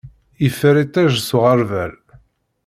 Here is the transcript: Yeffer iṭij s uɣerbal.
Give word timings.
Yeffer 0.43 0.75
iṭij 0.85 1.11
s 1.27 1.29
uɣerbal. 1.37 1.93